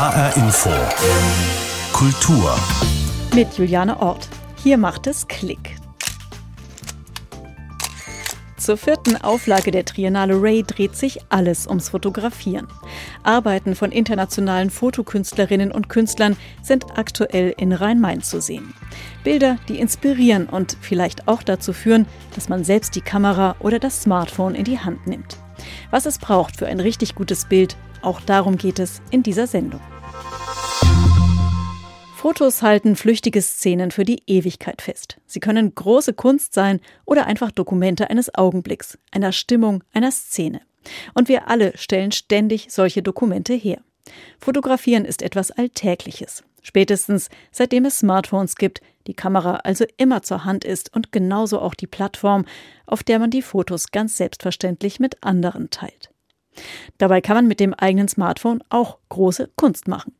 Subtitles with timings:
[0.00, 0.70] HR Info.
[1.92, 2.58] Kultur.
[3.34, 4.30] Mit Juliane Ort.
[4.62, 5.76] Hier macht es Klick.
[8.56, 12.66] Zur vierten Auflage der Triennale Ray dreht sich alles ums Fotografieren.
[13.24, 18.72] Arbeiten von internationalen Fotokünstlerinnen und Künstlern sind aktuell in Rhein-Main zu sehen.
[19.22, 24.00] Bilder, die inspirieren und vielleicht auch dazu führen, dass man selbst die Kamera oder das
[24.00, 25.36] Smartphone in die Hand nimmt.
[25.90, 29.80] Was es braucht für ein richtig gutes Bild, auch darum geht es in dieser Sendung.
[32.14, 35.16] Fotos halten flüchtige Szenen für die Ewigkeit fest.
[35.26, 40.60] Sie können große Kunst sein oder einfach Dokumente eines Augenblicks, einer Stimmung, einer Szene.
[41.14, 43.80] Und wir alle stellen ständig solche Dokumente her.
[44.38, 46.44] Fotografieren ist etwas Alltägliches.
[46.62, 51.74] Spätestens seitdem es Smartphones gibt, die Kamera also immer zur Hand ist und genauso auch
[51.74, 52.44] die Plattform,
[52.86, 56.09] auf der man die Fotos ganz selbstverständlich mit anderen teilt.
[56.98, 60.14] Dabei kann man mit dem eigenen Smartphone auch große Kunst machen.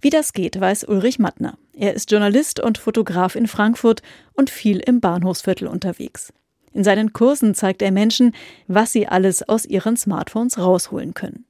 [0.00, 1.58] Wie das geht, weiß Ulrich Mattner.
[1.74, 4.02] Er ist Journalist und Fotograf in Frankfurt
[4.34, 6.32] und viel im Bahnhofsviertel unterwegs.
[6.72, 8.34] In seinen Kursen zeigt er Menschen,
[8.66, 11.44] was sie alles aus ihren Smartphones rausholen können.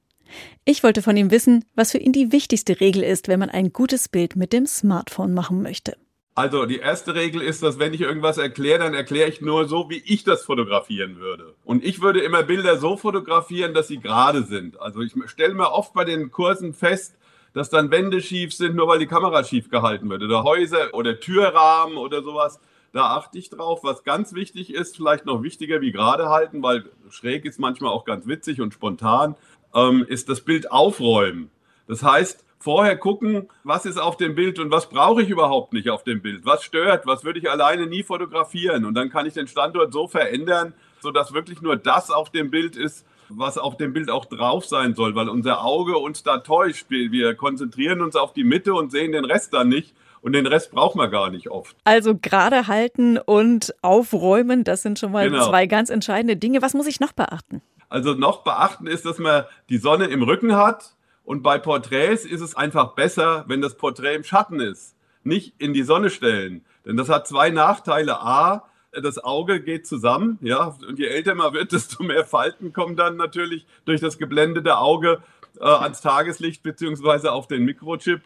[0.65, 3.71] Ich wollte von ihm wissen, was für ihn die wichtigste Regel ist, wenn man ein
[3.71, 5.95] gutes Bild mit dem Smartphone machen möchte.
[6.35, 9.89] Also die erste Regel ist, dass wenn ich irgendwas erkläre, dann erkläre ich nur so,
[9.91, 11.53] wie ich das fotografieren würde.
[11.63, 14.81] Und ich würde immer Bilder so fotografieren, dass sie gerade sind.
[14.81, 17.15] Also ich stelle mir oft bei den Kursen fest,
[17.53, 20.23] dass dann Wände schief sind, nur weil die Kamera schief gehalten wird.
[20.23, 22.59] Oder Häuser oder Türrahmen oder sowas.
[22.93, 23.83] Da achte ich drauf.
[23.83, 28.05] Was ganz wichtig ist, vielleicht noch wichtiger wie gerade halten, weil schräg ist manchmal auch
[28.05, 29.35] ganz witzig und spontan,
[29.75, 31.51] ähm, ist das Bild aufräumen.
[31.87, 35.89] Das heißt, vorher gucken, was ist auf dem Bild und was brauche ich überhaupt nicht
[35.89, 36.45] auf dem Bild.
[36.45, 38.85] Was stört, was würde ich alleine nie fotografieren.
[38.85, 42.77] Und dann kann ich den Standort so verändern, sodass wirklich nur das auf dem Bild
[42.77, 46.85] ist, was auf dem Bild auch drauf sein soll, weil unser Auge uns da täuscht.
[46.89, 49.93] Wir konzentrieren uns auf die Mitte und sehen den Rest dann nicht.
[50.21, 51.75] Und den Rest braucht man gar nicht oft.
[51.83, 55.49] Also gerade halten und aufräumen, das sind schon mal genau.
[55.49, 56.61] zwei ganz entscheidende Dinge.
[56.61, 57.61] Was muss ich noch beachten?
[57.89, 60.95] Also noch beachten ist, dass man die Sonne im Rücken hat.
[61.23, 64.95] Und bei Porträts ist es einfach besser, wenn das Porträt im Schatten ist.
[65.23, 66.65] Nicht in die Sonne stellen.
[66.85, 68.19] Denn das hat zwei Nachteile.
[68.19, 72.95] A, das Auge geht zusammen, ja, und je älter man wird, desto mehr Falten kommen
[72.95, 75.23] dann natürlich durch das geblendete Auge
[75.59, 78.21] äh, ans Tageslicht beziehungsweise auf den Mikrochip.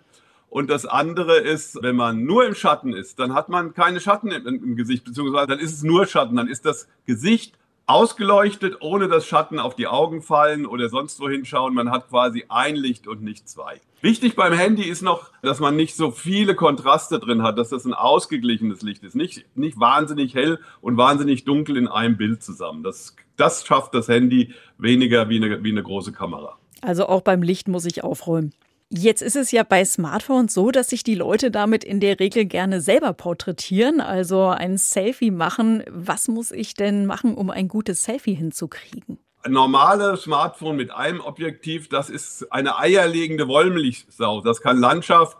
[0.49, 4.31] Und das andere ist, wenn man nur im Schatten ist, dann hat man keine Schatten
[4.31, 9.07] im, im Gesicht, beziehungsweise dann ist es nur Schatten, dann ist das Gesicht ausgeleuchtet, ohne
[9.07, 11.73] dass Schatten auf die Augen fallen oder sonst wo hinschauen.
[11.73, 13.79] Man hat quasi ein Licht und nicht zwei.
[14.01, 17.85] Wichtig beim Handy ist noch, dass man nicht so viele Kontraste drin hat, dass das
[17.85, 19.15] ein ausgeglichenes Licht ist.
[19.15, 22.83] Nicht, nicht wahnsinnig hell und wahnsinnig dunkel in einem Bild zusammen.
[22.83, 26.57] Das, das schafft das Handy weniger wie eine, wie eine große Kamera.
[26.81, 28.53] Also auch beim Licht muss ich aufräumen.
[28.89, 32.45] Jetzt ist es ja bei Smartphones so, dass sich die Leute damit in der Regel
[32.45, 35.83] gerne selber porträtieren, also ein Selfie machen.
[35.89, 39.19] Was muss ich denn machen, um ein gutes Selfie hinzukriegen?
[39.43, 44.39] Ein normales Smartphone mit einem Objektiv, das ist eine eierlegende Wollmilchsau.
[44.39, 45.37] Das kann Landschaft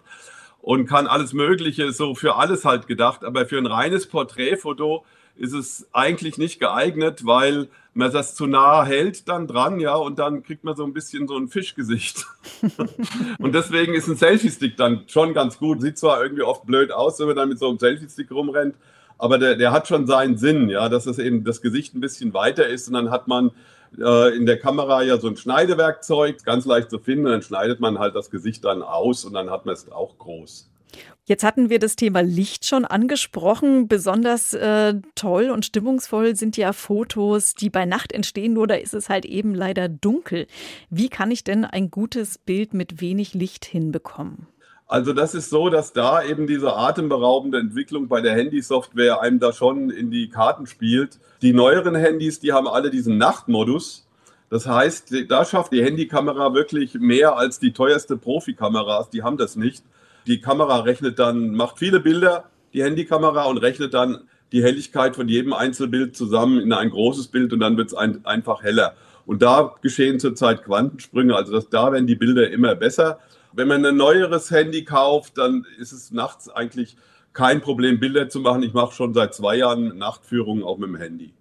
[0.60, 3.24] und kann alles Mögliche, so für alles halt gedacht.
[3.24, 5.06] Aber für ein reines Porträtfoto
[5.38, 10.20] ist es eigentlich nicht geeignet, weil man das zu nah hält dann dran, ja, und
[10.20, 12.26] dann kriegt man so ein bisschen so ein Fischgesicht.
[13.40, 15.82] und deswegen ist ein Selfie-Stick dann schon ganz gut.
[15.82, 18.76] Sieht zwar irgendwie oft blöd aus, wenn man dann mit so einem Selfie-Stick rumrennt,
[19.18, 22.34] aber der, der hat schon seinen Sinn, ja, dass es eben das Gesicht ein bisschen
[22.34, 23.52] weiter ist und dann hat man
[23.98, 27.80] äh, in der Kamera ja so ein Schneidewerkzeug, ganz leicht zu finden, und dann schneidet
[27.80, 30.70] man halt das Gesicht dann aus und dann hat man es auch groß.
[31.28, 33.90] Jetzt hatten wir das Thema Licht schon angesprochen.
[33.90, 38.94] Besonders äh, toll und stimmungsvoll sind ja Fotos, die bei Nacht entstehen, nur da ist
[38.94, 40.48] es halt eben leider dunkel.
[40.90, 44.48] Wie kann ich denn ein gutes Bild mit wenig Licht hinbekommen?
[44.88, 49.52] Also das ist so, dass da eben diese atemberaubende Entwicklung bei der Handysoftware einem da
[49.52, 51.20] schon in die Karten spielt.
[51.42, 54.08] Die neueren Handys, die haben alle diesen Nachtmodus.
[54.50, 59.10] Das heißt, da schafft die Handykamera wirklich mehr als die teuerste Profikameras.
[59.10, 59.84] Die haben das nicht.
[60.28, 65.28] Die Kamera rechnet dann, macht viele Bilder, die Handykamera, und rechnet dann die Helligkeit von
[65.28, 68.94] jedem Einzelbild zusammen in ein großes Bild und dann wird es ein, einfach heller.
[69.26, 73.20] Und da geschehen zurzeit Quantensprünge, also das, da werden die Bilder immer besser.
[73.54, 76.96] Wenn man ein neueres Handy kauft, dann ist es nachts eigentlich
[77.34, 78.64] kein Problem, Bilder zu machen.
[78.64, 81.34] Ich mache schon seit zwei Jahren Nachtführungen auch mit dem Handy.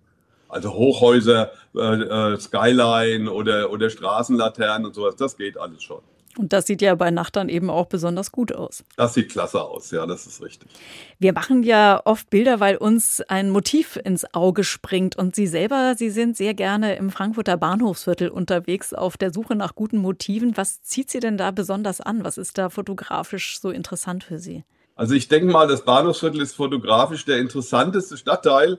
[0.48, 6.00] Also Hochhäuser, äh, äh, Skyline oder, oder Straßenlaternen und sowas, das geht alles schon.
[6.38, 8.84] Und das sieht ja bei Nacht dann eben auch besonders gut aus.
[8.96, 10.70] Das sieht klasse aus, ja, das ist richtig.
[11.18, 15.16] Wir machen ja oft Bilder, weil uns ein Motiv ins Auge springt.
[15.16, 19.74] Und Sie selber, Sie sind sehr gerne im Frankfurter Bahnhofsviertel unterwegs auf der Suche nach
[19.74, 20.56] guten Motiven.
[20.56, 22.24] Was zieht Sie denn da besonders an?
[22.24, 24.64] Was ist da fotografisch so interessant für Sie?
[24.94, 28.78] Also ich denke mal, das Bahnhofsviertel ist fotografisch der interessanteste Stadtteil,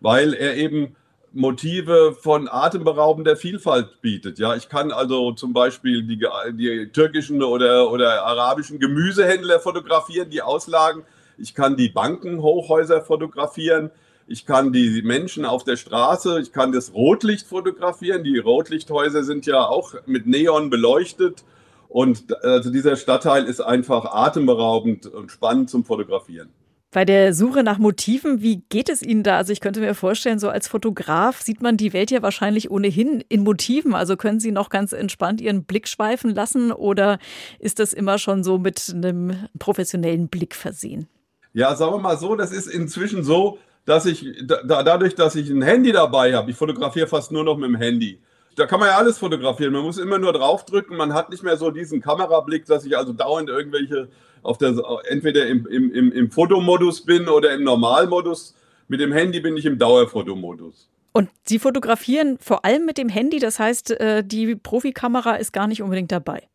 [0.00, 0.96] weil er eben
[1.34, 4.38] Motive von atemberaubender Vielfalt bietet.
[4.38, 10.42] Ja, ich kann also zum Beispiel die, die türkischen oder, oder arabischen Gemüsehändler fotografieren, die
[10.42, 11.04] Auslagen.
[11.38, 13.90] Ich kann die Bankenhochhäuser fotografieren.
[14.26, 18.24] Ich kann die Menschen auf der Straße, ich kann das Rotlicht fotografieren.
[18.24, 21.44] Die Rotlichthäuser sind ja auch mit Neon beleuchtet.
[21.88, 26.48] Und also dieser Stadtteil ist einfach atemberaubend und spannend zum Fotografieren.
[26.92, 29.38] Bei der Suche nach Motiven, wie geht es Ihnen da?
[29.38, 33.24] Also ich könnte mir vorstellen, so als Fotograf sieht man die Welt ja wahrscheinlich ohnehin
[33.30, 33.94] in Motiven.
[33.94, 37.18] Also können Sie noch ganz entspannt Ihren Blick schweifen lassen oder
[37.58, 41.08] ist das immer schon so mit einem professionellen Blick versehen?
[41.54, 45.48] Ja, sagen wir mal so, das ist inzwischen so, dass ich da, dadurch, dass ich
[45.48, 48.20] ein Handy dabei habe, ich fotografiere fast nur noch mit dem Handy.
[48.56, 49.72] Da kann man ja alles fotografieren.
[49.72, 50.96] Man muss immer nur draufdrücken.
[50.96, 54.08] Man hat nicht mehr so diesen Kamerablick, dass ich also dauernd irgendwelche
[54.42, 54.74] auf der,
[55.08, 58.54] entweder im, im, im, im Fotomodus bin oder im Normalmodus.
[58.88, 60.88] Mit dem Handy bin ich im Dauerfotomodus.
[61.12, 65.66] Und Sie fotografieren vor allem mit dem Handy, das heißt, äh, die Profikamera ist gar
[65.66, 66.48] nicht unbedingt dabei.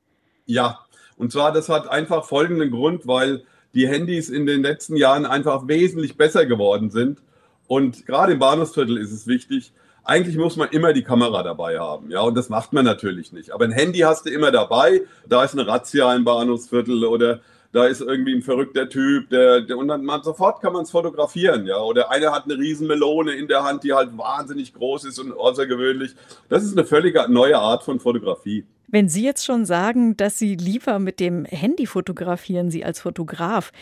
[0.45, 0.79] Ja,
[1.15, 3.43] und zwar, das hat einfach folgenden Grund, weil
[3.73, 7.21] die Handys in den letzten Jahren einfach wesentlich besser geworden sind.
[7.67, 9.73] Und gerade im Bahnhofsviertel ist es wichtig,
[10.07, 13.51] eigentlich muss man immer die Kamera dabei haben, ja, und das macht man natürlich nicht.
[13.51, 17.41] Aber ein Handy hast du immer dabei, da ist eine Razzia im Bahnhofsviertel oder
[17.73, 20.91] da ist irgendwie ein verrückter Typ, der, der und dann man, sofort kann man es
[20.91, 21.77] fotografieren, ja.
[21.79, 26.15] Oder einer hat eine Riesenmelone in der Hand, die halt wahnsinnig groß ist und außergewöhnlich.
[26.47, 28.65] Das ist eine völlig neue Art von Fotografie.
[28.87, 33.73] Wenn Sie jetzt schon sagen, dass Sie lieber mit dem Handy fotografieren, Sie als Fotograf,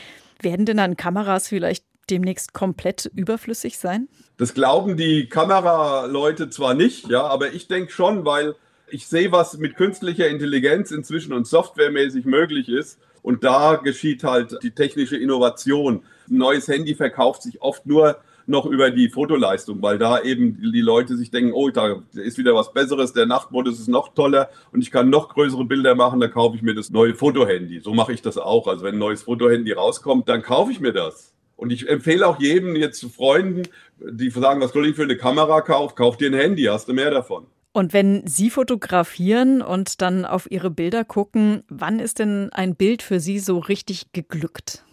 [0.41, 4.07] werden denn dann Kameras vielleicht demnächst komplett überflüssig sein?
[4.37, 8.55] Das glauben die Kameraleute zwar nicht, ja, aber ich denke schon, weil
[8.87, 12.99] ich sehe, was mit künstlicher Intelligenz inzwischen und softwaremäßig möglich ist.
[13.21, 16.03] Und da geschieht halt die technische Innovation.
[16.29, 20.81] Ein neues Handy verkauft sich oft nur noch über die Fotoleistung, weil da eben die
[20.81, 24.81] Leute sich denken, oh, da ist wieder was Besseres, der Nachtmodus ist noch toller und
[24.81, 27.79] ich kann noch größere Bilder machen, dann kaufe ich mir das neue Fotohandy.
[27.79, 28.67] So mache ich das auch.
[28.67, 31.34] Also wenn ein neues Fotohandy rauskommt, dann kaufe ich mir das.
[31.55, 33.63] Und ich empfehle auch jedem jetzt zu Freunden,
[33.99, 35.95] die sagen, was soll ich für eine Kamera kaufen?
[35.95, 37.47] Kauf dir ein Handy, hast du mehr davon.
[37.71, 43.01] Und wenn Sie fotografieren und dann auf Ihre Bilder gucken, wann ist denn ein Bild
[43.01, 44.83] für Sie so richtig geglückt?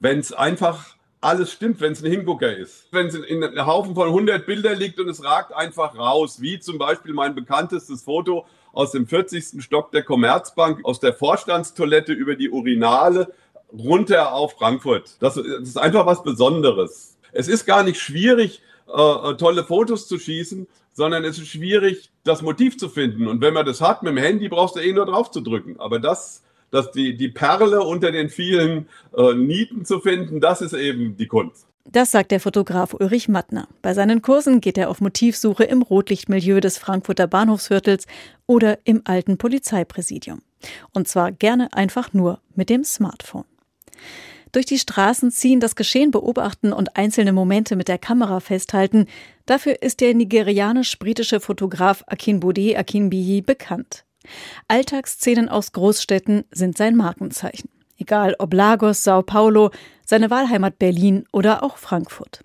[0.00, 2.86] Wenn es einfach alles stimmt, wenn es ein Hingucker ist.
[2.92, 6.60] Wenn es in einem Haufen von 100 Bilder liegt und es ragt einfach raus, wie
[6.60, 9.60] zum Beispiel mein bekanntestes Foto aus dem 40.
[9.62, 13.32] Stock der Commerzbank, aus der Vorstandstoilette über die Urinale
[13.72, 15.16] runter auf Frankfurt.
[15.20, 17.16] Das, das ist einfach was Besonderes.
[17.32, 22.42] Es ist gar nicht schwierig, äh, tolle Fotos zu schießen, sondern es ist schwierig, das
[22.42, 23.28] Motiv zu finden.
[23.28, 25.78] Und wenn man das hat, mit dem Handy brauchst du eh nur drauf zu drücken.
[25.78, 30.72] Aber das, dass die, die Perle unter den vielen äh, Nieten zu finden, das ist
[30.72, 31.66] eben die Kunst.
[31.90, 33.66] Das sagt der Fotograf Ulrich Mattner.
[33.80, 38.06] Bei seinen Kursen geht er auf Motivsuche im Rotlichtmilieu des Frankfurter Bahnhofsviertels
[38.46, 40.42] oder im alten Polizeipräsidium.
[40.92, 43.44] Und zwar gerne einfach nur mit dem Smartphone.
[44.52, 49.06] Durch die Straßen ziehen, das Geschehen beobachten und einzelne Momente mit der Kamera festhalten.
[49.46, 54.04] Dafür ist der nigerianisch-britische Fotograf Akinbode Akinbiyi bekannt.
[54.68, 57.70] Alltagsszenen aus Großstädten sind sein Markenzeichen.
[57.98, 59.70] Egal ob Lagos, Sao Paulo,
[60.04, 62.44] seine Wahlheimat Berlin oder auch Frankfurt.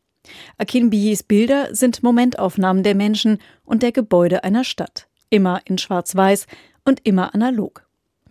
[0.57, 5.07] Akinbiyis Bilder sind Momentaufnahmen der Menschen und der Gebäude einer Stadt.
[5.29, 6.47] Immer in Schwarz-Weiß
[6.85, 7.82] und immer analog.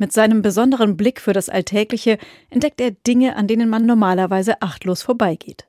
[0.03, 2.19] Mit seinem besonderen Blick für das Alltägliche
[2.51, 5.69] entdeckt er Dinge, an denen man normalerweise achtlos vorbeigeht.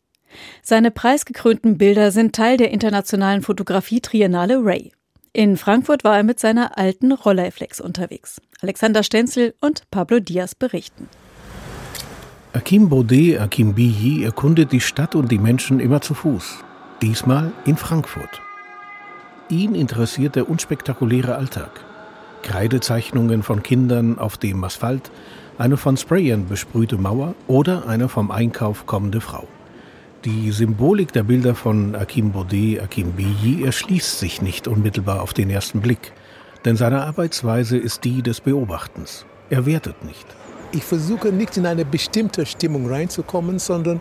[0.63, 4.91] Seine preisgekrönten Bilder sind Teil der internationalen Fotografie-Triennale Ray.
[5.33, 8.41] In Frankfurt war er mit seiner alten Rolleiflex unterwegs.
[8.59, 11.07] Alexander Stenzel und Pablo Diaz berichten.
[12.53, 16.63] Akim Baudet, Akim Biyi erkundet die Stadt und die Menschen immer zu Fuß.
[17.03, 18.41] Diesmal in Frankfurt.
[19.49, 21.85] Ihn interessiert der unspektakuläre Alltag.
[22.43, 25.09] Kreidezeichnungen von Kindern auf dem Asphalt,
[25.57, 29.47] eine von Sprayern besprühte Mauer oder eine vom Einkauf kommende Frau.
[30.25, 35.49] Die Symbolik der Bilder von Akim Baudet, Akim Biyi erschließt sich nicht unmittelbar auf den
[35.49, 36.13] ersten Blick,
[36.65, 39.25] denn seine Arbeitsweise ist die des Beobachtens.
[39.49, 40.25] Er wertet nicht.
[40.71, 43.99] Ich versuche nicht in eine bestimmte Stimmung reinzukommen, sondern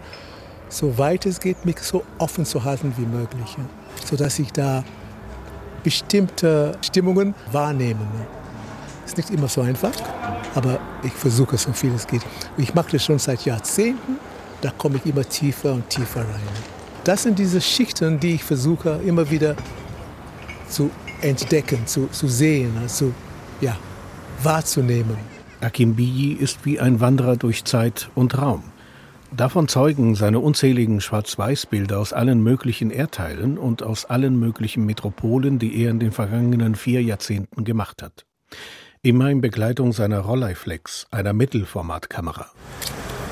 [0.69, 3.57] soweit es geht, mich so offen zu halten wie möglich,
[4.05, 4.85] sodass ich da
[5.83, 8.07] bestimmte Stimmungen wahrnehmen.
[9.07, 9.93] Ist nicht immer so einfach,
[10.55, 12.23] aber ich versuche so viel es geht.
[12.57, 14.17] Ich mache das schon seit Jahrzehnten,
[14.61, 16.73] da komme ich immer tiefer und tiefer rein.
[17.05, 19.57] Das sind diese Schichten, die ich versuche immer wieder
[20.69, 23.13] zu entdecken, zu, zu sehen, also
[23.61, 23.77] ja,
[24.43, 25.17] wahrzunehmen.
[25.61, 28.65] Akimbiyi ist wie ein Wanderer durch Zeit und Raum.
[29.35, 35.83] Davon zeugen seine unzähligen Schwarz-Weiß-Bilder aus allen möglichen Erdteilen und aus allen möglichen Metropolen, die
[35.83, 38.27] er in den vergangenen vier Jahrzehnten gemacht hat.
[39.01, 42.47] Immer in Begleitung seiner Rolleiflex, einer Mittelformatkamera.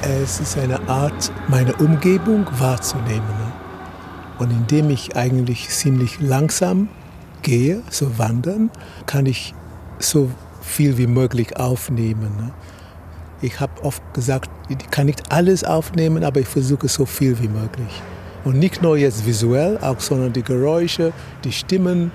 [0.01, 3.53] Es ist eine Art, meine Umgebung wahrzunehmen.
[4.39, 6.89] Und indem ich eigentlich ziemlich langsam
[7.43, 8.71] gehe, so wandern,
[9.05, 9.55] kann ich
[9.99, 10.31] so
[10.63, 12.53] viel wie möglich aufnehmen.
[13.43, 17.49] Ich habe oft gesagt, ich kann nicht alles aufnehmen, aber ich versuche so viel wie
[17.49, 18.03] möglich.
[18.45, 21.13] Und nicht nur jetzt visuell, auch sondern die Geräusche,
[21.45, 22.13] die Stimmen.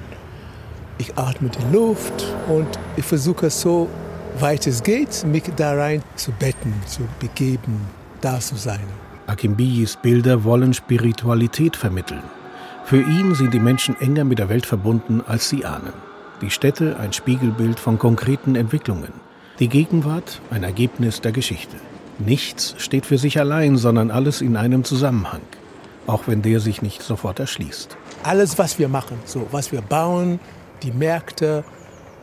[0.97, 3.89] Ich atme die Luft und ich versuche so
[4.39, 7.81] weit es geht, mich da rein zu betten, zu begeben,
[8.21, 8.85] da zu sein.
[9.27, 12.23] Akimbiyis Bilder wollen Spiritualität vermitteln.
[12.85, 15.93] Für ihn sind die Menschen enger mit der Welt verbunden, als sie ahnen.
[16.41, 19.24] Die Städte ein Spiegelbild von konkreten Entwicklungen.
[19.59, 21.77] Die Gegenwart ein Ergebnis der Geschichte.
[22.19, 25.39] Nichts steht für sich allein, sondern alles in einem Zusammenhang,
[26.07, 27.95] auch wenn der sich nicht sofort erschließt.
[28.23, 30.41] Alles, was wir machen, so was wir bauen,
[30.83, 31.63] die Märkte,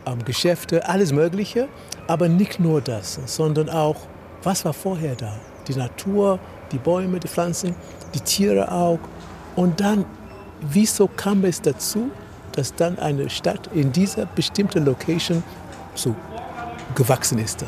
[0.05, 1.69] ähm, Geschäfte, alles Mögliche,
[2.07, 3.97] aber nicht nur das, sondern auch,
[4.43, 5.33] was war vorher da?
[5.69, 6.39] Die Natur,
[6.71, 7.75] die Bäume, die Pflanzen,
[8.15, 8.99] die Tiere auch.
[9.57, 10.05] Und dann,
[10.61, 12.11] wieso kam es dazu,
[12.53, 15.43] dass dann eine Stadt in dieser bestimmten Location
[15.95, 16.15] so
[16.95, 17.65] gewachsen ist.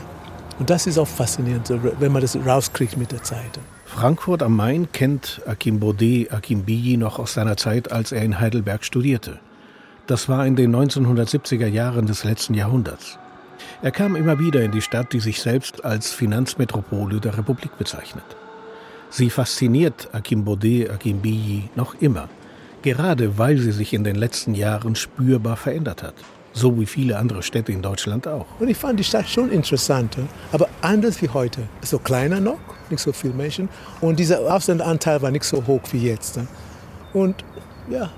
[0.58, 3.58] Und das ist auch faszinierend, wenn man das rauskriegt mit der Zeit.
[3.86, 8.84] Frankfurt am Main kennt Akim Baudet Akimbiyi noch aus seiner Zeit, als er in Heidelberg
[8.84, 9.38] studierte.
[10.06, 13.18] Das war in den 1970er Jahren des letzten Jahrhunderts.
[13.82, 18.24] Er kam immer wieder in die Stadt, die sich selbst als Finanzmetropole der Republik bezeichnet.
[19.10, 22.28] Sie fasziniert Akim Baudet Akimbiyi noch immer,
[22.82, 26.14] gerade weil sie sich in den letzten Jahren spürbar verändert hat.
[26.56, 28.46] So wie viele andere Städte in Deutschland auch.
[28.60, 30.16] Und ich fand die Stadt schon interessant,
[30.52, 31.62] aber anders wie heute.
[31.82, 33.68] So kleiner noch, nicht so viele Menschen.
[34.00, 36.38] Und dieser Ausländeranteil war nicht so hoch wie jetzt.
[37.12, 37.44] Und
[37.90, 38.10] ja,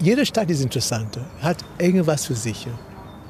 [0.00, 2.66] jede Stadt ist interessant, hat irgendwas für sich.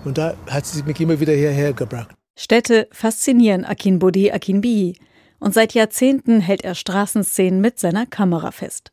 [0.04, 2.08] Und da hat sie mich immer wieder hierher gebracht.
[2.34, 4.96] Städte faszinieren Akin Bode Akinbiyi.
[5.38, 8.92] Und seit Jahrzehnten hält er Straßenszenen mit seiner Kamera fest.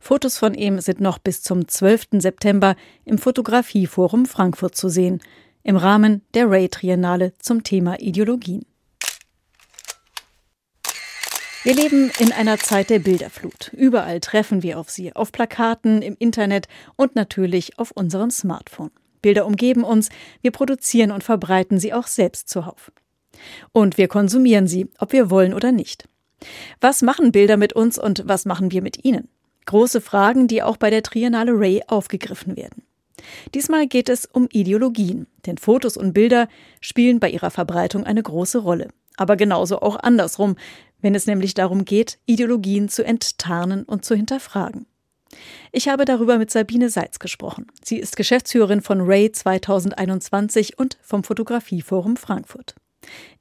[0.00, 2.08] Fotos von ihm sind noch bis zum 12.
[2.18, 5.20] September im Fotografieforum Frankfurt zu sehen,
[5.62, 8.64] im Rahmen der Ray Triennale zum Thema Ideologien.
[11.64, 13.72] Wir leben in einer Zeit der Bilderflut.
[13.76, 18.90] Überall treffen wir auf sie, auf Plakaten, im Internet und natürlich auf unserem Smartphone.
[19.20, 20.08] Bilder umgeben uns,
[20.40, 22.92] wir produzieren und verbreiten sie auch selbst zuhauf.
[23.72, 26.08] Und wir konsumieren sie, ob wir wollen oder nicht.
[26.80, 29.28] Was machen Bilder mit uns und was machen wir mit ihnen?
[29.68, 32.84] Große Fragen, die auch bei der Triennale Ray aufgegriffen werden.
[33.52, 36.48] Diesmal geht es um Ideologien, denn Fotos und Bilder
[36.80, 38.88] spielen bei ihrer Verbreitung eine große Rolle.
[39.18, 40.56] Aber genauso auch andersrum,
[41.02, 44.86] wenn es nämlich darum geht, Ideologien zu enttarnen und zu hinterfragen.
[45.70, 47.66] Ich habe darüber mit Sabine Seitz gesprochen.
[47.84, 52.74] Sie ist Geschäftsführerin von Ray 2021 und vom Fotografieforum Frankfurt.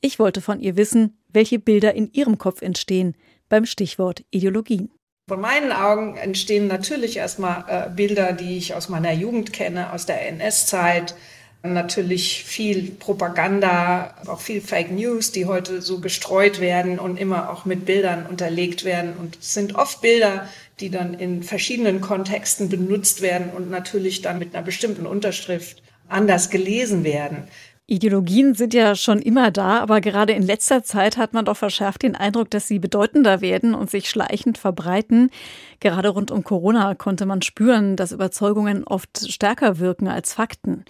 [0.02, 3.16] Ich wollte von ihr wissen, welche Bilder in ihrem Kopf entstehen
[3.48, 4.92] beim Stichwort Ideologien.
[5.30, 10.06] Von meinen Augen entstehen natürlich erstmal äh, Bilder, die ich aus meiner Jugend kenne, aus
[10.06, 11.16] der NS-Zeit.
[11.64, 17.66] Natürlich viel Propaganda, auch viel Fake News, die heute so gestreut werden und immer auch
[17.66, 19.18] mit Bildern unterlegt werden.
[19.18, 20.48] Und es sind oft Bilder,
[20.80, 26.50] die dann in verschiedenen Kontexten benutzt werden und natürlich dann mit einer bestimmten Unterschrift anders
[26.50, 27.50] gelesen werden.
[27.90, 32.04] Ideologien sind ja schon immer da, aber gerade in letzter Zeit hat man doch verschärft
[32.04, 35.32] den Eindruck, dass sie bedeutender werden und sich schleichend verbreiten.
[35.80, 40.84] Gerade rund um Corona konnte man spüren, dass Überzeugungen oft stärker wirken als Fakten.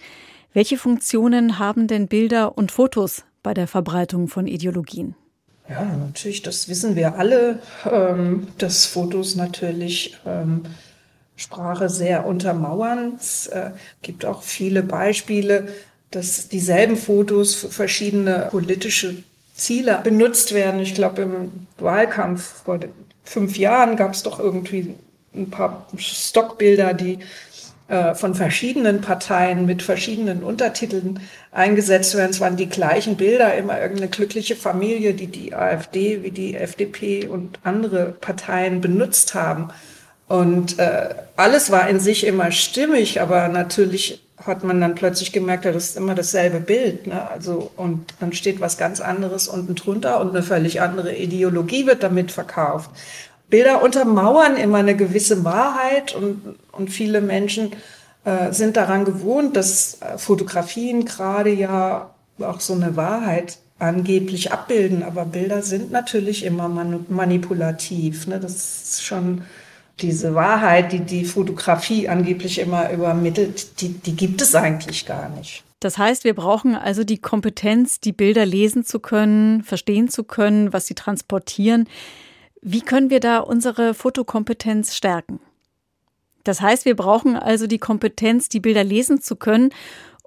[0.52, 5.14] Welche Funktionen haben denn Bilder und Fotos bei der Verbreitung von Ideologien?
[5.68, 10.64] Ja, natürlich, das wissen wir alle, ähm, dass Fotos natürlich ähm,
[11.36, 13.12] Sprache sehr untermauern.
[13.20, 13.70] Es äh,
[14.02, 15.68] gibt auch viele Beispiele,
[16.10, 19.22] dass dieselben Fotos für verschiedene politische
[19.54, 20.80] Ziele benutzt werden.
[20.80, 22.78] Ich glaube, im Wahlkampf vor
[23.24, 24.94] fünf Jahren gab es doch irgendwie
[25.34, 27.18] ein paar Stockbilder, die
[27.88, 31.20] äh, von verschiedenen Parteien mit verschiedenen Untertiteln
[31.52, 32.30] eingesetzt werden.
[32.30, 37.26] Es waren die gleichen Bilder, immer irgendeine glückliche Familie, die die AfD wie die FDP
[37.26, 39.70] und andere Parteien benutzt haben.
[40.26, 45.64] Und äh, alles war in sich immer stimmig, aber natürlich hat man dann plötzlich gemerkt,
[45.64, 47.06] das ist immer dasselbe Bild.
[47.06, 47.28] Ne?
[47.28, 52.02] Also, und dann steht was ganz anderes unten drunter und eine völlig andere Ideologie wird
[52.02, 52.90] damit verkauft.
[53.50, 57.72] Bilder untermauern immer eine gewisse Wahrheit und, und viele Menschen
[58.24, 65.02] äh, sind daran gewohnt, dass äh, Fotografien gerade ja auch so eine Wahrheit angeblich abbilden,
[65.02, 68.26] aber Bilder sind natürlich immer manipulativ.
[68.26, 68.40] Ne?
[68.40, 69.42] Das ist schon
[70.00, 75.64] diese Wahrheit, die die Fotografie angeblich immer übermittelt, die, die gibt es eigentlich gar nicht.
[75.80, 80.72] Das heißt, wir brauchen also die Kompetenz, die Bilder lesen zu können, verstehen zu können,
[80.72, 81.88] was sie transportieren.
[82.60, 85.40] Wie können wir da unsere Fotokompetenz stärken?
[86.42, 89.70] Das heißt, wir brauchen also die Kompetenz, die Bilder lesen zu können,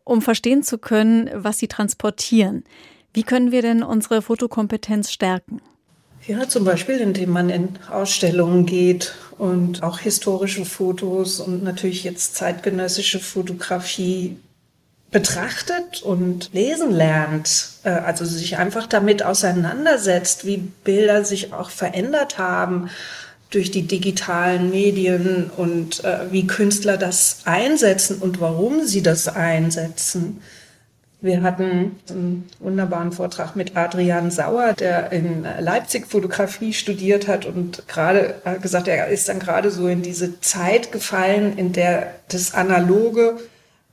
[0.04, 2.64] um verstehen zu können, was sie transportieren.
[3.14, 5.62] Wie können wir denn unsere Fotokompetenz stärken?
[6.28, 12.36] Ja, zum Beispiel, indem man in Ausstellungen geht und auch historische Fotos und natürlich jetzt
[12.36, 14.38] zeitgenössische Fotografie
[15.10, 22.38] betrachtet und lesen lernt, äh, also sich einfach damit auseinandersetzt, wie Bilder sich auch verändert
[22.38, 22.90] haben
[23.50, 30.42] durch die digitalen Medien und äh, wie Künstler das einsetzen und warum sie das einsetzen.
[31.24, 37.88] Wir hatten einen wunderbaren Vortrag mit Adrian Sauer, der in Leipzig Fotografie studiert hat und
[37.88, 43.38] gerade gesagt, er ist dann gerade so in diese Zeit gefallen, in der das Analoge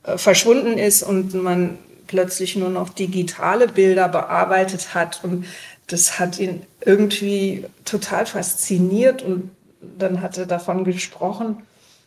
[0.05, 5.45] äh, verschwunden ist und man plötzlich nur noch digitale Bilder bearbeitet hat und
[5.87, 9.51] das hat ihn irgendwie total fasziniert und
[9.83, 11.59] dann hat er davon gesprochen.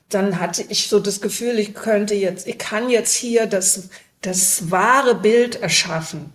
[0.09, 3.89] Dann hatte ich so das Gefühl, ich könnte jetzt, ich kann jetzt hier das
[4.21, 6.31] das wahre Bild erschaffen,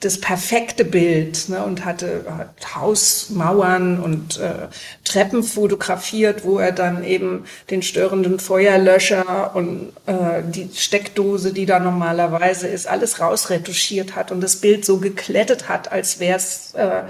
[0.00, 4.68] das perfekte Bild ne, und hatte hat Hausmauern und äh,
[5.04, 11.78] Treppen fotografiert, wo er dann eben den störenden Feuerlöscher und äh, die Steckdose, die da
[11.78, 17.04] normalerweise ist, alles rausretuschiert hat und das Bild so geklettet hat, als wäre es äh,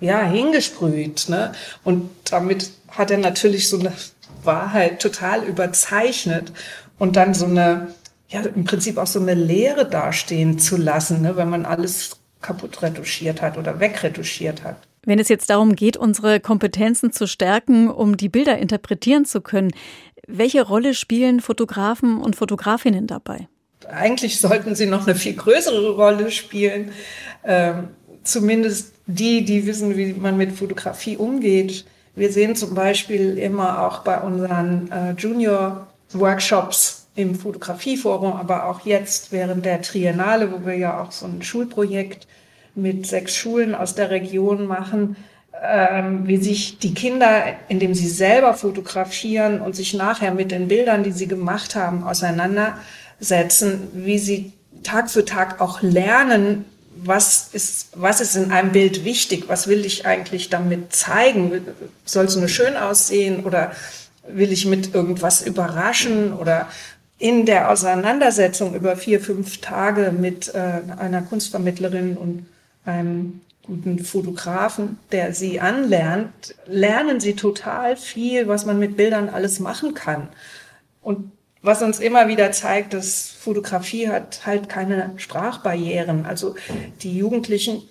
[0.00, 1.28] ja hingesprüht.
[1.28, 1.52] Ne?
[1.84, 3.92] Und damit hat er natürlich so eine
[4.44, 6.52] Wahrheit total überzeichnet
[6.98, 7.88] und dann so eine
[8.30, 12.82] ja, im Prinzip auch so eine Leere dastehen zu lassen, ne, wenn man alles kaputt
[12.82, 14.76] retuschiert hat oder wegretuschiert hat.
[15.04, 19.72] Wenn es jetzt darum geht, unsere Kompetenzen zu stärken, um die Bilder interpretieren zu können,
[20.26, 23.48] welche Rolle spielen Fotografen und Fotografinnen dabei?
[23.88, 26.92] Eigentlich sollten sie noch eine viel größere Rolle spielen.
[27.44, 27.88] Ähm,
[28.22, 31.86] zumindest die, die wissen, wie man mit Fotografie umgeht.
[32.14, 39.32] Wir sehen zum Beispiel immer auch bei unseren äh, Junior-Workshops, im Fotografieforum, aber auch jetzt
[39.32, 42.26] während der Triennale, wo wir ja auch so ein Schulprojekt
[42.74, 45.16] mit sechs Schulen aus der Region machen,
[45.62, 51.02] ähm, wie sich die Kinder, indem sie selber fotografieren und sich nachher mit den Bildern,
[51.02, 56.64] die sie gemacht haben, auseinandersetzen, wie sie Tag für Tag auch lernen,
[57.02, 61.52] was ist, was ist in einem Bild wichtig, was will ich eigentlich damit zeigen,
[62.04, 63.72] soll es nur schön aussehen oder
[64.28, 66.68] will ich mit irgendwas überraschen oder
[67.20, 72.46] in der Auseinandersetzung über vier, fünf Tage mit äh, einer Kunstvermittlerin und
[72.86, 79.60] einem guten Fotografen, der sie anlernt, lernen sie total viel, was man mit Bildern alles
[79.60, 80.28] machen kann.
[81.02, 81.30] Und
[81.60, 86.24] was uns immer wieder zeigt, dass Fotografie hat halt keine Sprachbarrieren.
[86.24, 86.54] Also
[87.02, 87.82] die Jugendlichen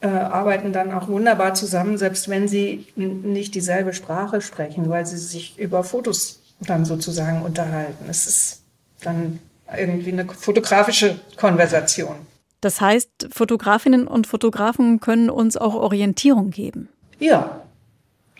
[0.00, 5.18] äh, arbeiten dann auch wunderbar zusammen, selbst wenn sie nicht dieselbe Sprache sprechen, weil sie
[5.18, 8.06] sich über Fotos dann sozusagen unterhalten.
[8.08, 8.59] Es ist
[9.00, 9.40] dann
[9.76, 12.16] irgendwie eine fotografische Konversation.
[12.60, 16.88] Das heißt, Fotografinnen und Fotografen können uns auch Orientierung geben.
[17.18, 17.62] Ja,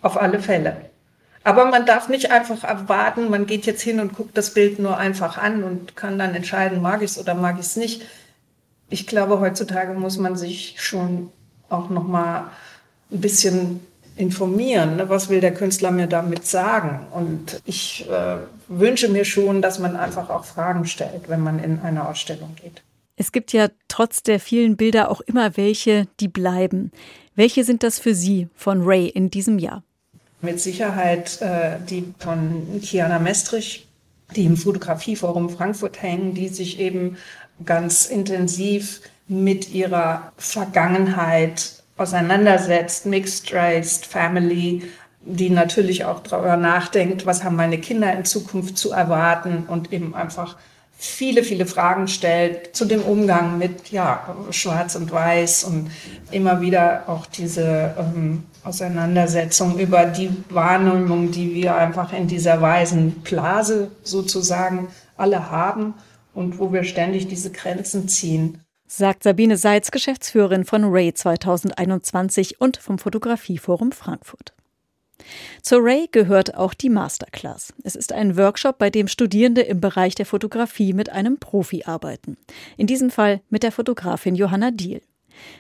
[0.03, 0.77] auf alle Fälle.
[1.43, 4.99] Aber man darf nicht einfach erwarten, man geht jetzt hin und guckt das Bild nur
[4.99, 8.03] einfach an und kann dann entscheiden, mag ich es oder mag ich es nicht.
[8.91, 11.31] Ich glaube, heutzutage muss man sich schon
[11.71, 12.51] auch noch mal
[13.11, 13.81] ein bisschen
[14.21, 14.97] informieren.
[14.97, 15.09] Ne?
[15.09, 17.07] Was will der Künstler mir damit sagen?
[17.13, 18.37] Und ich äh,
[18.69, 22.83] wünsche mir schon, dass man einfach auch Fragen stellt, wenn man in eine Ausstellung geht.
[23.17, 26.93] Es gibt ja trotz der vielen Bilder auch immer welche, die bleiben.
[27.35, 29.83] Welche sind das für Sie von Ray in diesem Jahr?
[30.41, 33.87] Mit Sicherheit äh, die von Kiana Mestrich,
[34.37, 37.17] die im Fotografieforum Frankfurt hängen, die sich eben
[37.65, 44.83] ganz intensiv mit ihrer Vergangenheit auseinandersetzt, Mixed Race, Family,
[45.23, 50.15] die natürlich auch darüber nachdenkt, was haben meine Kinder in Zukunft zu erwarten und eben
[50.15, 50.57] einfach
[51.01, 55.91] viele, viele Fragen stellt zu dem Umgang mit ja, Schwarz und Weiß und
[56.31, 63.13] immer wieder auch diese ähm, Auseinandersetzung über die Wahrnehmung, die wir einfach in dieser weisen
[63.23, 65.95] Blase sozusagen alle haben
[66.35, 68.63] und wo wir ständig diese Grenzen ziehen.
[68.93, 74.53] Sagt Sabine Seitz, Geschäftsführerin von Ray 2021 und vom Fotografieforum Frankfurt.
[75.63, 77.73] Zur Ray gehört auch die Masterclass.
[77.85, 82.37] Es ist ein Workshop, bei dem Studierende im Bereich der Fotografie mit einem Profi arbeiten.
[82.77, 85.03] In diesem Fall mit der Fotografin Johanna Diehl.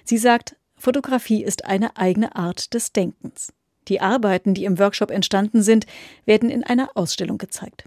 [0.03, 3.53] Sie sagt, Fotografie ist eine eigene Art des Denkens.
[3.87, 5.87] Die Arbeiten, die im Workshop entstanden sind,
[6.25, 7.85] werden in einer Ausstellung gezeigt.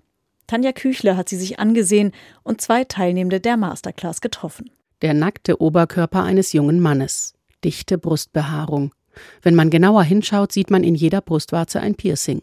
[0.47, 4.71] Tanja Küchler hat sie sich angesehen und zwei Teilnehmende der Masterclass getroffen.
[5.03, 7.33] Der nackte Oberkörper eines jungen Mannes,
[7.65, 8.93] dichte Brustbehaarung,
[9.41, 12.39] wenn man genauer hinschaut, sieht man in jeder Brustwarze ein Piercing.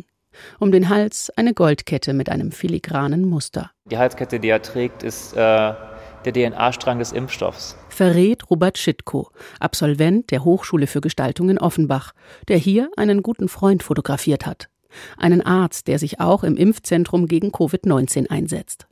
[0.59, 3.71] Um den Hals eine Goldkette mit einem filigranen Muster.
[3.87, 7.79] Die Halskette, die er trägt, ist äh, der DNA-Strang des Impfstoffs.
[7.89, 12.13] Verrät Robert Schitko, Absolvent der Hochschule für Gestaltung in Offenbach,
[12.49, 14.69] der hier einen guten Freund fotografiert hat.
[15.17, 18.87] Einen Arzt, der sich auch im Impfzentrum gegen Covid-19 einsetzt.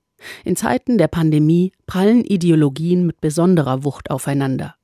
[0.44, 4.74] In Zeiten der Pandemie prallen Ideologien mit besonderer Wucht aufeinander.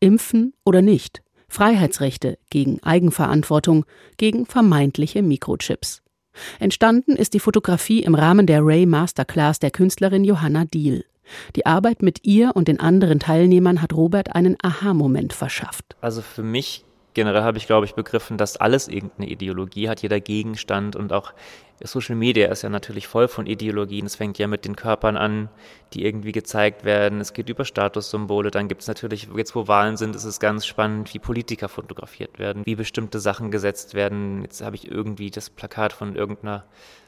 [0.00, 1.22] Impfen oder nicht?
[1.48, 3.84] Freiheitsrechte gegen Eigenverantwortung,
[4.16, 6.02] gegen vermeintliche Mikrochips.
[6.58, 11.04] Entstanden ist die Fotografie im Rahmen der Ray Masterclass der Künstlerin Johanna Diehl.
[11.56, 15.96] Die Arbeit mit ihr und den anderen Teilnehmern hat Robert einen Aha-Moment verschafft.
[16.00, 16.84] Also für mich
[17.16, 21.32] generell habe ich, glaube ich, begriffen, dass alles irgendeine Ideologie hat, jeder Gegenstand und auch
[21.82, 24.06] Social Media ist ja natürlich voll von Ideologien.
[24.06, 25.48] Es fängt ja mit den Körpern an,
[25.92, 27.20] die irgendwie gezeigt werden.
[27.20, 28.50] Es geht über Statussymbole.
[28.50, 32.38] Dann gibt es natürlich, jetzt wo Wahlen sind, ist es ganz spannend, wie Politiker fotografiert
[32.38, 34.42] werden, wie bestimmte Sachen gesetzt werden.
[34.42, 36.64] Jetzt habe ich irgendwie das Plakat von irgendeiner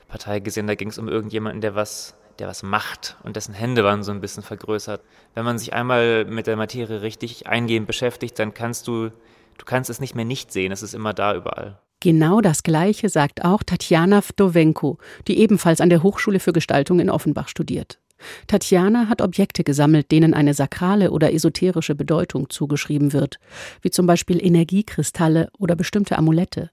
[0.09, 3.83] Partei gesehen, da ging es um irgendjemanden, der was der was macht und dessen Hände
[3.83, 5.03] waren so ein bisschen vergrößert.
[5.35, 9.11] Wenn man sich einmal mit der Materie richtig eingehend beschäftigt, dann kannst du
[9.59, 11.79] Du kannst es nicht mehr nicht sehen, es ist immer da überall.
[12.01, 17.11] Genau das Gleiche sagt auch Tatjana Vdovenko, die ebenfalls an der Hochschule für Gestaltung in
[17.11, 17.99] Offenbach studiert.
[18.47, 23.39] Tatjana hat Objekte gesammelt, denen eine sakrale oder esoterische Bedeutung zugeschrieben wird,
[23.83, 26.71] wie zum Beispiel Energiekristalle oder bestimmte Amulette.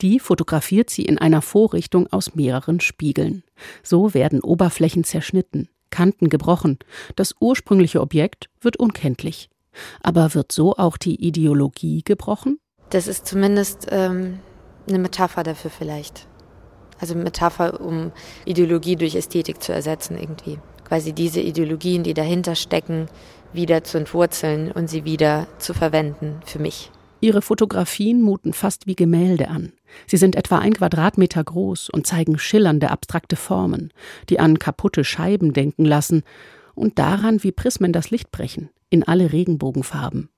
[0.00, 3.44] Die fotografiert sie in einer Vorrichtung aus mehreren Spiegeln.
[3.82, 6.78] So werden Oberflächen zerschnitten, Kanten gebrochen,
[7.16, 9.48] das ursprüngliche Objekt wird unkenntlich.
[10.02, 12.58] Aber wird so auch die Ideologie gebrochen?
[12.90, 14.40] Das ist zumindest ähm,
[14.88, 16.26] eine Metapher dafür vielleicht.
[16.98, 18.12] Also Metapher, um
[18.44, 20.58] Ideologie durch Ästhetik zu ersetzen irgendwie.
[20.86, 23.06] Quasi diese Ideologien, die dahinter stecken,
[23.52, 26.90] wieder zu entwurzeln und sie wieder zu verwenden für mich.
[27.20, 29.72] Ihre Fotografien muten fast wie Gemälde an.
[30.06, 33.92] Sie sind etwa ein Quadratmeter groß und zeigen schillernde abstrakte Formen,
[34.28, 36.22] die an kaputte Scheiben denken lassen
[36.74, 40.28] und daran, wie Prismen das Licht brechen in alle Regenbogenfarben.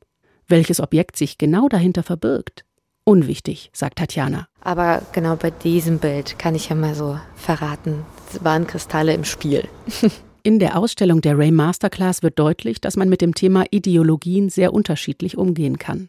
[0.47, 2.65] Welches Objekt sich genau dahinter verbirgt?
[3.05, 4.47] Unwichtig, sagt Tatjana.
[4.61, 9.25] Aber genau bei diesem Bild kann ich ja mal so verraten, es waren Kristalle im
[9.25, 9.67] Spiel.
[10.45, 14.73] In der Ausstellung der Ray Masterclass wird deutlich, dass man mit dem Thema Ideologien sehr
[14.73, 16.09] unterschiedlich umgehen kann.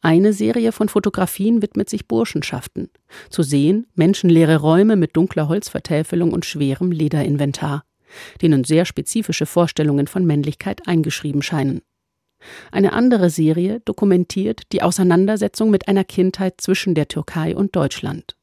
[0.00, 2.90] Eine Serie von Fotografien widmet sich Burschenschaften.
[3.30, 7.84] Zu sehen menschenleere Räume mit dunkler Holzvertäfelung und schwerem Lederinventar
[8.40, 11.82] denen sehr spezifische Vorstellungen von Männlichkeit eingeschrieben scheinen.
[12.70, 18.36] Eine andere Serie dokumentiert die Auseinandersetzung mit einer Kindheit zwischen der Türkei und Deutschland.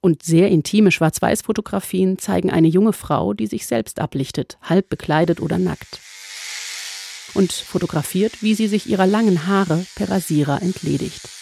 [0.00, 5.58] Und sehr intime Schwarz-Weiß-Fotografien zeigen eine junge Frau, die sich selbst ablichtet, halb bekleidet oder
[5.58, 6.00] nackt.
[7.34, 11.37] Und fotografiert, wie sie sich ihrer langen Haare per Rasierer entledigt.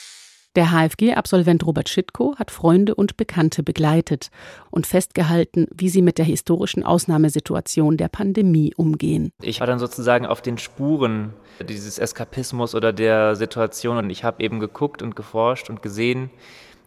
[0.56, 4.30] Der HFG-Absolvent Robert Schitko hat Freunde und Bekannte begleitet
[4.70, 9.32] und festgehalten, wie sie mit der historischen Ausnahmesituation der Pandemie umgehen.
[9.42, 11.34] Ich war dann sozusagen auf den Spuren
[11.68, 16.30] dieses Eskapismus oder der Situation und ich habe eben geguckt und geforscht und gesehen,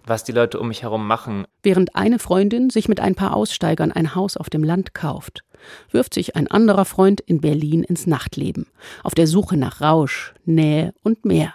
[0.03, 1.45] was die Leute um mich herum machen.
[1.61, 5.43] Während eine Freundin sich mit ein paar Aussteigern ein Haus auf dem Land kauft,
[5.91, 8.65] wirft sich ein anderer Freund in Berlin ins Nachtleben,
[9.03, 11.53] auf der Suche nach Rausch, Nähe und mehr.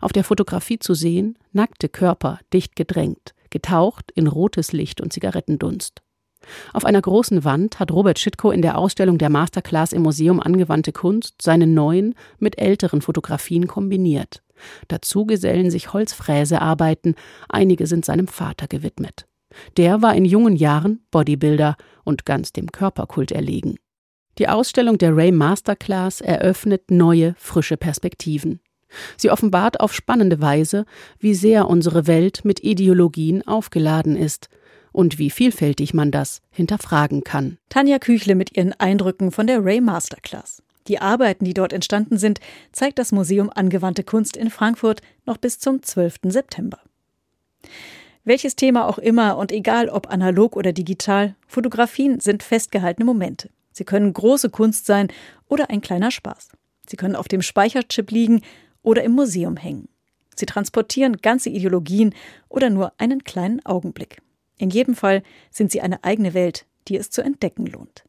[0.00, 6.02] Auf der Fotografie zu sehen, nackte Körper, dicht gedrängt, getaucht in rotes Licht und Zigarettendunst.
[6.72, 10.92] Auf einer großen Wand hat Robert Schitko in der Ausstellung der Masterclass im Museum Angewandte
[10.92, 14.42] Kunst seine neuen mit älteren Fotografien kombiniert.
[14.88, 17.14] Dazu gesellen sich Holzfräsearbeiten,
[17.48, 19.26] einige sind seinem Vater gewidmet.
[19.76, 23.76] Der war in jungen Jahren Bodybuilder und ganz dem Körperkult erlegen.
[24.38, 28.60] Die Ausstellung der Ray Masterclass eröffnet neue, frische Perspektiven.
[29.16, 30.86] Sie offenbart auf spannende Weise,
[31.18, 34.48] wie sehr unsere Welt mit Ideologien aufgeladen ist
[34.92, 37.58] und wie vielfältig man das hinterfragen kann.
[37.68, 40.62] Tanja Küchle mit ihren Eindrücken von der Ray Masterclass.
[40.86, 42.40] Die Arbeiten, die dort entstanden sind,
[42.72, 46.16] zeigt das Museum Angewandte Kunst in Frankfurt noch bis zum 12.
[46.24, 46.78] September.
[48.24, 53.50] Welches Thema auch immer und egal ob analog oder digital, Fotografien sind festgehaltene Momente.
[53.72, 55.08] Sie können große Kunst sein
[55.48, 56.48] oder ein kleiner Spaß.
[56.86, 58.42] Sie können auf dem Speicherchip liegen
[58.84, 59.88] oder im Museum hängen.
[60.36, 62.14] Sie transportieren ganze Ideologien
[62.48, 64.20] oder nur einen kleinen Augenblick.
[64.58, 68.04] In jedem Fall sind sie eine eigene Welt, die es zu entdecken lohnt.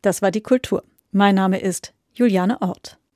[0.00, 0.84] Das war die Kultur.
[1.10, 2.98] Mein Name ist Juliane Ort.